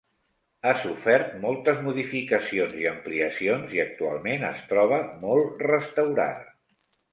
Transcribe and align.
Ha 0.69 0.71
sofert 0.85 1.35
moltes 1.43 1.83
modificacions 1.87 2.73
i 2.79 2.89
ampliacions 2.93 3.77
i 3.79 3.83
actualment 3.85 4.49
es 4.51 4.65
troba 4.75 5.01
molt 5.29 5.65
restaurada. 5.71 6.53